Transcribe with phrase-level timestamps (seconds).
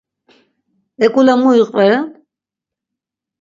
[1.05, 2.05] Eǩule mu iqveren?